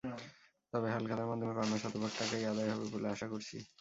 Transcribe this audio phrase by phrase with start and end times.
[0.73, 3.57] তবে হালখাতার মাধ্যমে পাওনা শতভাগ টাকাই আদায় হবে বলে আশা করছি।